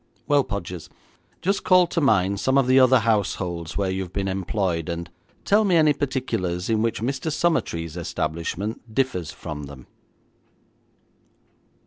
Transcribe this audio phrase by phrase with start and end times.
[0.27, 0.89] 'Well, Podgers,
[1.43, 5.07] just call to mind some of the other households where you have been employed, and
[5.45, 9.85] tell me any particulars in which Mr Summertrees' establishment differs from them.'